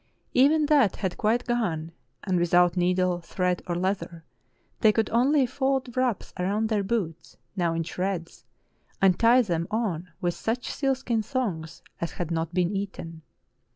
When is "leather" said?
3.75-4.25